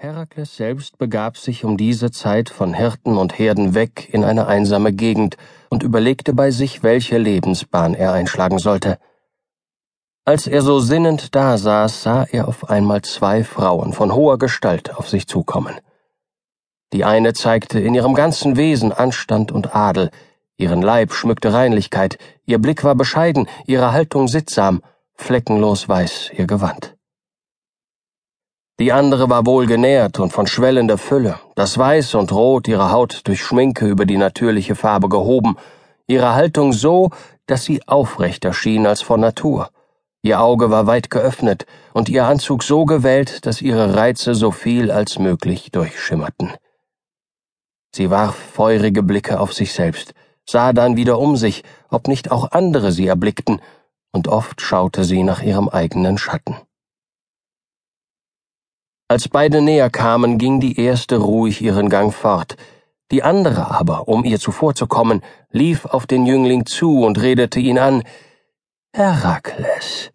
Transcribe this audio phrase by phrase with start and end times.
[0.00, 4.92] Herakles selbst begab sich um diese Zeit von Hirten und Herden weg in eine einsame
[4.92, 5.36] Gegend
[5.70, 9.00] und überlegte bei sich, welche Lebensbahn er einschlagen sollte.
[10.24, 15.08] Als er so sinnend dasaß, sah er auf einmal zwei Frauen von hoher Gestalt auf
[15.08, 15.74] sich zukommen.
[16.92, 20.12] Die eine zeigte in ihrem ganzen Wesen Anstand und Adel,
[20.56, 24.80] ihren Leib schmückte Reinlichkeit, ihr Blick war bescheiden, ihre Haltung sittsam,
[25.16, 26.97] fleckenlos weiß ihr Gewand.
[28.80, 33.42] Die andere war wohlgenährt und von schwellender Fülle, das Weiß und Rot ihrer Haut durch
[33.42, 35.56] Schminke über die natürliche Farbe gehoben,
[36.06, 37.10] ihre Haltung so,
[37.46, 39.70] dass sie aufrechter schien als von Natur.
[40.22, 44.92] Ihr Auge war weit geöffnet und ihr Anzug so gewählt, dass ihre Reize so viel
[44.92, 46.52] als möglich durchschimmerten.
[47.92, 50.14] Sie warf feurige Blicke auf sich selbst,
[50.48, 53.60] sah dann wieder um sich, ob nicht auch andere sie erblickten,
[54.12, 56.56] und oft schaute sie nach ihrem eigenen Schatten.
[59.08, 62.56] Als beide näher kamen, ging die erste ruhig ihren Gang fort,
[63.10, 68.02] die andere aber, um ihr zuvorzukommen, lief auf den Jüngling zu und redete ihn an
[68.92, 70.10] Herakles,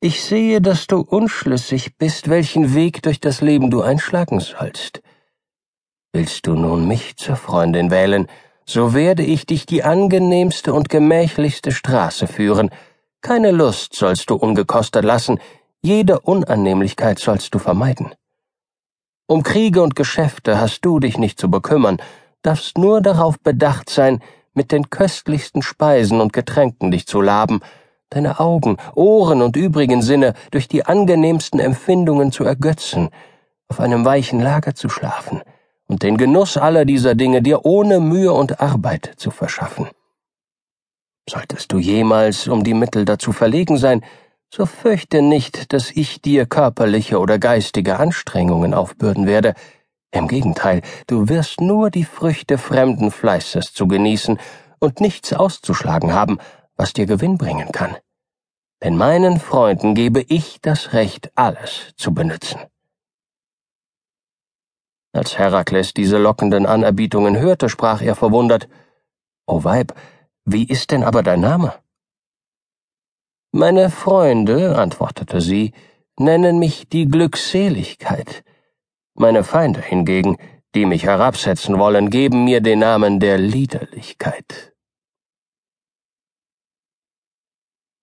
[0.00, 5.00] ich sehe, dass du unschlüssig bist, welchen Weg durch das Leben du einschlagen sollst.
[6.12, 8.26] Willst du nun mich zur Freundin wählen,
[8.66, 12.68] so werde ich dich die angenehmste und gemächlichste Straße führen,
[13.22, 15.40] keine Lust sollst du ungekostet lassen,
[15.84, 18.14] jede Unannehmlichkeit sollst du vermeiden.
[19.26, 21.98] Um Kriege und Geschäfte hast du dich nicht zu bekümmern,
[22.40, 24.20] darfst nur darauf bedacht sein,
[24.54, 27.60] mit den köstlichsten Speisen und Getränken dich zu laben,
[28.08, 33.10] deine Augen, Ohren und übrigen Sinne durch die angenehmsten Empfindungen zu ergötzen,
[33.68, 35.42] auf einem weichen Lager zu schlafen
[35.86, 39.88] und den Genuss aller dieser Dinge dir ohne Mühe und Arbeit zu verschaffen.
[41.28, 44.02] Solltest du jemals um die Mittel dazu verlegen sein,
[44.54, 49.54] so fürchte nicht, dass ich dir körperliche oder geistige Anstrengungen aufbürden werde.
[50.12, 54.38] Im Gegenteil, du wirst nur die Früchte fremden Fleißes zu genießen
[54.78, 56.38] und nichts auszuschlagen haben,
[56.76, 57.96] was dir Gewinn bringen kann.
[58.80, 62.60] Denn meinen Freunden gebe ich das Recht, alles zu benützen.
[65.12, 68.68] Als Herakles diese lockenden Anerbietungen hörte, sprach er verwundert,
[69.46, 69.94] O Weib,
[70.44, 71.74] wie ist denn aber dein Name?
[73.56, 75.74] Meine Freunde, antwortete sie,
[76.18, 78.42] nennen mich die Glückseligkeit.
[79.14, 80.38] Meine Feinde hingegen,
[80.74, 84.74] die mich herabsetzen wollen, geben mir den Namen der Liederlichkeit.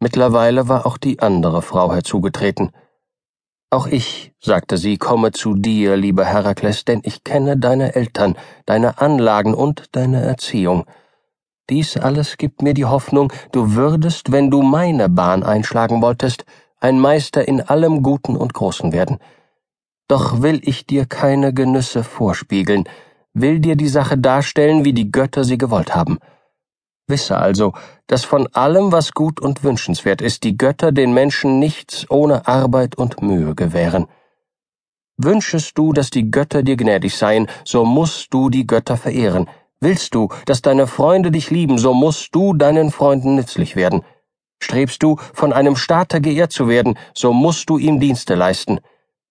[0.00, 2.70] Mittlerweile war auch die andere Frau herzugetreten.
[3.70, 8.36] Auch ich, sagte sie, komme zu dir, lieber Herakles, denn ich kenne deine Eltern,
[8.66, 10.84] deine Anlagen und deine Erziehung.
[11.70, 16.46] Dies alles gibt mir die Hoffnung, du würdest, wenn du meine Bahn einschlagen wolltest,
[16.80, 19.18] ein Meister in allem Guten und Großen werden.
[20.08, 22.88] Doch will ich dir keine Genüsse vorspiegeln,
[23.34, 26.18] will dir die Sache darstellen, wie die Götter sie gewollt haben.
[27.06, 27.74] Wisse also,
[28.06, 32.96] dass von allem, was gut und wünschenswert ist, die Götter den Menschen nichts ohne Arbeit
[32.96, 34.06] und Mühe gewähren.
[35.18, 39.48] Wünschest du, dass die Götter dir gnädig seien, so musst du die Götter verehren,
[39.80, 44.02] Willst du, dass deine Freunde dich lieben, so musst du deinen Freunden nützlich werden.
[44.60, 48.80] Strebst du, von einem Staater geehrt zu werden, so musst du ihm Dienste leisten.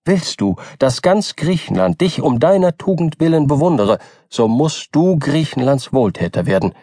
[0.05, 3.99] Willst du, dass ganz Griechenland dich um deiner Tugend willen bewundere,
[4.29, 6.73] so musst du Griechenlands Wohltäter werden.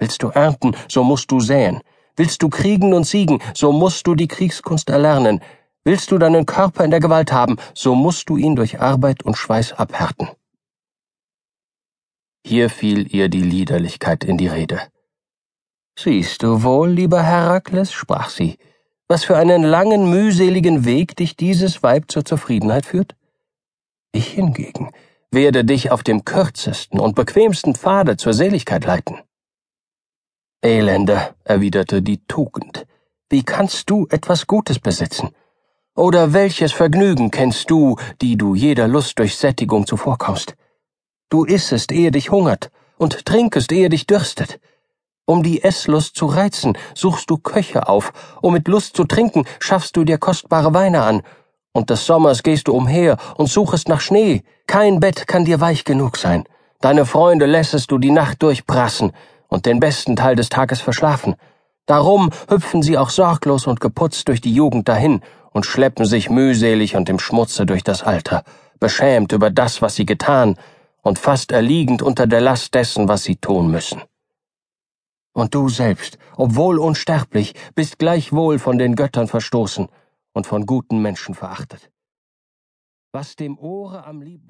[0.00, 1.80] Willst du ernten, so musst du säen.
[2.16, 5.40] Willst du kriegen und siegen, so musst du die Kriegskunst erlernen.
[5.84, 9.36] Willst du deinen Körper in der Gewalt haben, so musst du ihn durch Arbeit und
[9.36, 10.28] Schweiß abhärten.
[12.48, 14.80] Hier fiel ihr die Liederlichkeit in die Rede.
[15.98, 18.56] Siehst du wohl, lieber Herakles, sprach sie,
[19.08, 23.16] was für einen langen, mühseligen Weg dich dieses Weib zur Zufriedenheit führt?
[24.12, 24.92] Ich hingegen
[25.32, 29.18] werde dich auf dem kürzesten und bequemsten Pfade zur Seligkeit leiten.
[30.62, 32.86] Elende, erwiderte die Tugend,
[33.28, 35.30] wie kannst du etwas Gutes besitzen?
[35.96, 40.54] Oder welches Vergnügen kennst du, die du jeder Lust durch Sättigung zuvorkommst?
[41.28, 44.60] Du issest, ehe dich hungert, und trinkest, ehe dich dürstet.
[45.24, 48.12] Um die Esslust zu reizen, suchst du Köche auf,
[48.42, 51.22] um mit Lust zu trinken, schaffst du dir kostbare Weine an,
[51.72, 54.44] und des Sommers gehst du umher und suchest nach Schnee.
[54.68, 56.44] Kein Bett kann dir weich genug sein.
[56.80, 59.12] Deine Freunde lässest du die Nacht durchprassen
[59.48, 61.34] und den besten Teil des Tages verschlafen.
[61.86, 66.96] Darum hüpfen sie auch sorglos und geputzt durch die Jugend dahin und schleppen sich mühselig
[66.96, 68.44] und im Schmutze durch das Alter,
[68.78, 70.56] beschämt über das, was sie getan,
[71.06, 74.02] und fast erliegend unter der Last dessen, was sie tun müssen.
[75.32, 79.86] Und du selbst, obwohl unsterblich, bist gleichwohl von den Göttern verstoßen
[80.32, 81.92] und von guten Menschen verachtet.
[83.12, 84.46] was dem Ohre am lieblichsten